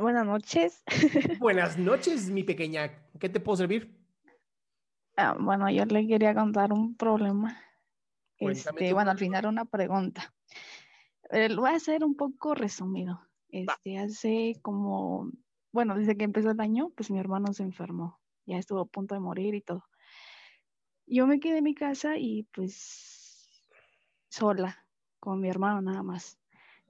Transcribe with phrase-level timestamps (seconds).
[0.00, 0.82] Buenas noches.
[1.40, 2.90] Buenas noches, mi pequeña.
[3.18, 3.96] ¿Qué te puedo servir?
[5.16, 7.60] Ah, bueno, yo le quería contar un problema.
[8.38, 10.34] Este, bueno, al final una pregunta.
[11.30, 13.20] Eh, lo voy a hacer un poco resumido.
[13.48, 15.30] Este, hace como,
[15.72, 18.20] bueno, desde que empezó el año, pues mi hermano se enfermó.
[18.46, 19.84] Ya estuvo a punto de morir y todo.
[21.06, 23.64] Yo me quedé en mi casa y pues
[24.28, 24.86] sola,
[25.18, 26.38] con mi hermano nada más.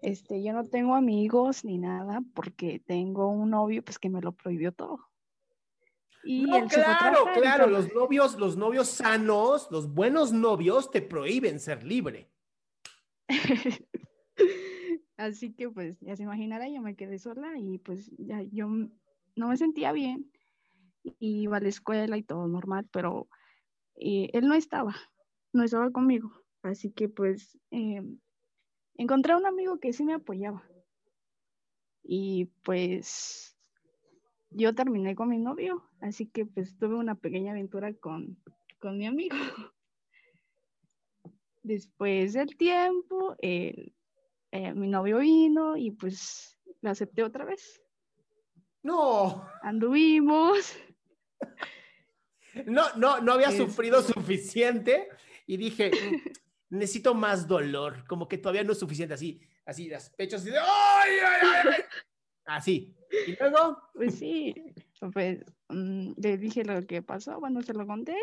[0.02, 4.32] Este, yo no tengo amigos ni nada porque tengo un novio pues que me lo
[4.32, 5.10] prohibió todo.
[6.22, 12.30] Y No, claro, los novios, los novios sanos, los buenos novios te prohíben ser libre.
[15.16, 19.48] Así que pues ya se imaginará, yo me quedé sola y pues ya yo no
[19.48, 20.30] me sentía bien.
[21.02, 23.28] y Iba a la escuela y todo normal, pero
[23.96, 24.94] eh, él no estaba,
[25.52, 26.32] no estaba conmigo.
[26.62, 28.02] Así que pues eh,
[29.02, 30.62] encontré a un amigo que sí me apoyaba.
[32.02, 33.56] Y pues
[34.50, 38.36] yo terminé con mi novio, así que pues tuve una pequeña aventura con,
[38.78, 39.36] con mi amigo.
[41.62, 43.94] Después del tiempo, él
[44.52, 47.80] eh, mi novio vino y pues la acepté otra vez.
[48.82, 50.74] No, Anduvimos.
[52.66, 55.08] no, no, no había Este- sufrido suficiente
[55.46, 56.32] y dije, "Mm,
[56.70, 60.58] necesito más dolor, como que todavía no es suficiente, así, así, las pechos, así de,
[60.58, 61.82] ¡ay, ay, ay!
[62.47, 62.97] Así.
[63.28, 64.54] Y luego, Pues sí,
[65.12, 68.16] pues mm, le dije lo que pasó, bueno, se lo conté.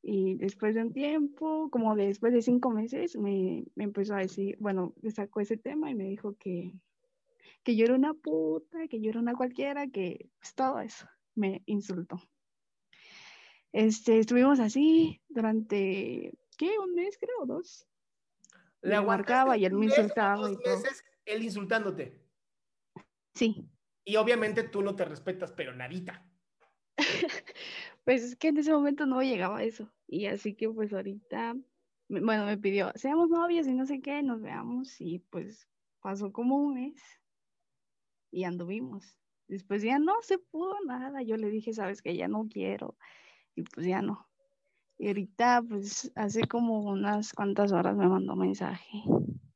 [0.00, 4.56] Y después de un tiempo, como después de cinco meses, me, me empezó a decir,
[4.60, 6.72] bueno, me sacó ese tema y me dijo que,
[7.62, 11.62] que yo era una puta, que yo era una cualquiera, que pues todo eso, me
[11.66, 12.20] insultó.
[13.72, 16.78] Este, estuvimos así durante, ¿qué?
[16.78, 17.86] Un mes, creo, dos.
[18.82, 20.76] le marcaba y él me insultaba y todo.
[20.76, 22.20] meses él insultándote.
[23.34, 23.68] Sí,
[24.04, 26.26] Y obviamente tú no te respetas, pero nadita.
[28.04, 29.90] Pues es que en ese momento no llegaba a eso.
[30.06, 31.56] Y así que pues ahorita,
[32.08, 35.00] bueno, me pidió, seamos novios y no sé qué, nos veamos.
[35.00, 35.66] Y pues
[36.00, 37.02] pasó como un mes
[38.30, 39.16] y anduvimos.
[39.48, 41.22] Después ya no se pudo nada.
[41.22, 42.98] Yo le dije, sabes que ya no quiero.
[43.54, 44.28] Y pues ya no.
[44.98, 49.02] Y ahorita pues hace como unas cuantas horas me mandó mensaje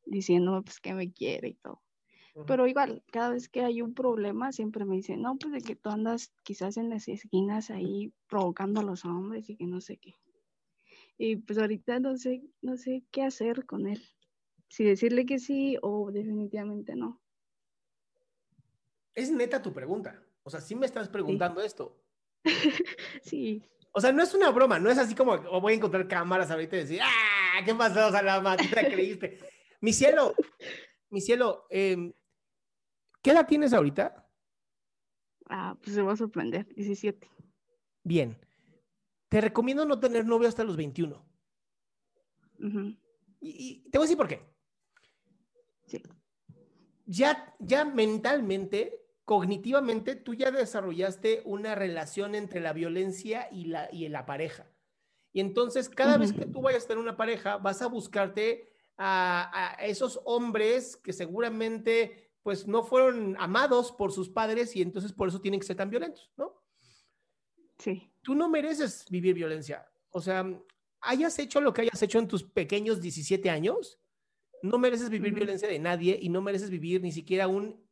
[0.04, 1.82] diciéndome pues que me quiere y todo.
[2.46, 5.74] Pero igual, cada vez que hay un problema, siempre me dicen, no, pues de que
[5.74, 9.96] tú andas quizás en las esquinas ahí provocando a los hombres y que no sé
[9.96, 10.14] qué.
[11.16, 14.00] Y pues ahorita no sé, no sé qué hacer con él.
[14.68, 17.20] Si decirle que sí o definitivamente no.
[19.16, 20.22] Es neta tu pregunta.
[20.44, 22.00] O sea, sí me estás preguntando esto.
[23.22, 26.06] Sí, O sea, no es una broma, no es así como "Oh, voy a encontrar
[26.06, 27.60] cámaras ahorita y decir, ¡ah!
[27.64, 28.10] ¿Qué pasó?
[28.10, 29.38] ¿Tú te la creíste?
[29.80, 30.34] mi cielo,
[31.10, 32.12] mi cielo, em,
[33.22, 34.24] ¿qué edad tienes ahorita?
[35.50, 37.26] ah, pues se va a sorprender, 17.
[38.02, 38.38] Bien.
[39.30, 41.24] Te recomiendo no tener novio hasta los 21.
[42.60, 42.96] Ujú,
[43.40, 44.42] Y, y te voy a decir por qué.
[45.86, 46.02] Sí.
[47.06, 54.08] ya, ya mentalmente, cognitivamente, tú ya desarrollaste una relación entre la violencia y la, y
[54.08, 54.66] la pareja.
[55.34, 59.50] Y entonces, cada vez que tú vayas a tener una pareja, vas a buscarte a,
[59.52, 65.28] a, esos hombres que seguramente pues no fueron amados por sus padres y entonces por
[65.28, 66.54] eso tienen que ser tan violentos, ¿no?
[67.76, 68.10] Sí.
[68.22, 69.86] Tú no mereces vivir violencia.
[70.08, 70.50] O sea,
[71.02, 74.00] hayas hecho lo que hayas hecho en tus pequeños 17 años,
[74.62, 77.86] no mereces vivir violencia de nadie y no mereces vivir ni siquiera un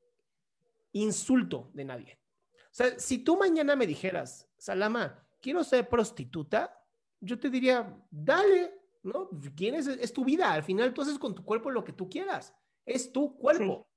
[0.93, 2.19] insulto de nadie.
[2.55, 6.83] O sea, si tú mañana me dijeras, Salama, quiero ser prostituta,
[7.21, 9.31] yo te diría, dale, ¿no?
[9.57, 9.87] ¿Quién es?
[9.87, 10.53] Es tu vida.
[10.53, 12.55] Al final tú haces con tu cuerpo lo que tú quieras.
[12.85, 13.89] Es tu cuerpo.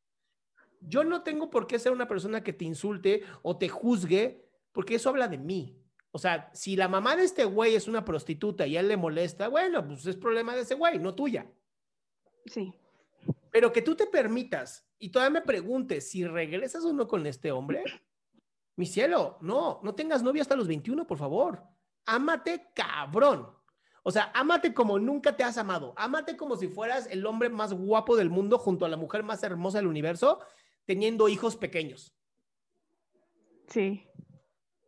[0.82, 4.96] Yo no tengo por qué ser una persona que te insulte o te juzgue, porque
[4.96, 5.76] eso habla de mí.
[6.12, 8.98] O sea, si la mamá de este güey es una prostituta y a él le
[8.98, 11.52] molesta, bueno, pues es problema de ese güey, no tuya.
[12.46, 12.74] Sí.
[13.52, 17.52] Pero que tú te permitas y todavía me preguntes si regresas o no con este
[17.52, 17.84] hombre,
[18.76, 21.64] mi cielo, no, no tengas novia hasta los 21, por favor.
[22.06, 23.50] Ámate cabrón.
[24.04, 25.94] O sea, ámate como nunca te has amado.
[25.98, 29.44] Ámate como si fueras el hombre más guapo del mundo junto a la mujer más
[29.44, 30.40] hermosa del universo,
[30.86, 32.16] teniendo hijos pequeños.
[33.68, 34.08] Sí.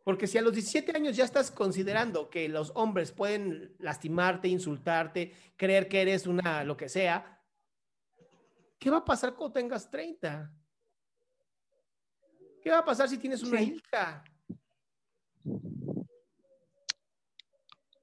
[0.04, 5.32] Porque si a los 17 años ya estás considerando que los hombres pueden lastimarte, insultarte,
[5.56, 7.41] creer que eres una lo que sea,
[8.82, 10.50] ¿qué va a pasar cuando tengas 30?
[12.60, 13.76] ¿Qué va a pasar si tienes una Sí.
[13.76, 14.24] hija?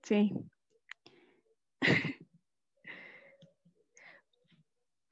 [0.03, 0.31] Sí.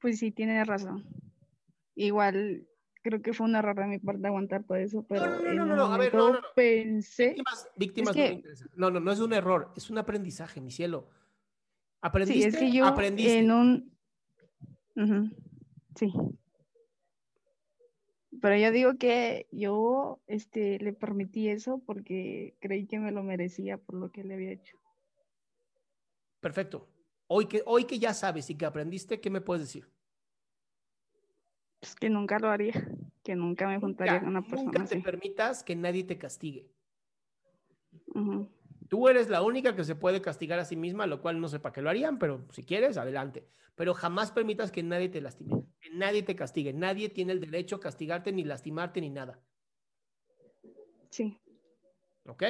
[0.00, 1.04] Pues sí, tienes razón.
[1.96, 2.68] Igual
[3.02, 5.72] creo que fue un error de mi parte aguantar todo eso, pero no, no, no,
[5.72, 6.46] un no, a ver, no, no, no.
[6.54, 8.42] pensé, Víctimas, víctimas que-
[8.76, 8.90] no.
[8.90, 11.08] No, no, no es un error, es un aprendizaje, mi cielo.
[11.10, 11.14] sí,
[12.00, 13.38] Aprendiste, es que yo aprendiste.
[13.38, 13.98] en un,
[14.94, 15.30] Ujú,
[15.98, 16.12] sí.
[18.40, 23.78] Pero yo digo que yo, este, le permití eso porque creí que me lo merecía
[23.78, 24.76] por lo que le había hecho.
[26.40, 26.88] Perfecto.
[27.26, 29.90] Hoy que, hoy que ya sabes y que aprendiste, ¿qué me puedes decir?
[31.80, 32.72] Pues que nunca lo haría,
[33.22, 35.02] que nunca me juntaría Nunca, con una persona nunca te así.
[35.02, 36.70] permitas que nadie te castigue.
[38.88, 41.60] Tú eres la única que se puede castigar a sí misma, lo cual no sé
[41.60, 43.48] para qué lo harían, pero si quieres, adelante.
[43.74, 46.72] Pero jamás permitas que nadie te lastime, que nadie te castigue.
[46.72, 49.38] Nadie tiene el derecho a castigarte, ni lastimarte, ni nada.
[51.10, 51.38] Sí,
[52.26, 52.42] ¿Ok?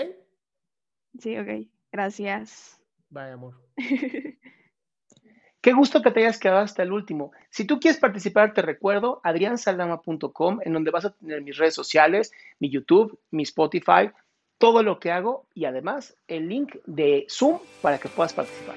[1.19, 1.69] sí, ok.
[1.93, 2.81] Gracias.
[3.09, 3.55] Vaya, amor.
[5.61, 7.33] Qué gusto que te hayas quedado hasta el último.
[7.51, 12.33] Si tú quieres participar, te recuerdo adriansaldama.com, en donde vas a tener mis redes sociales,
[12.61, 14.11] mi YouTube, mi Spotify,
[14.59, 18.77] todo lo que hago y además el link de Zoom para que puedas participar.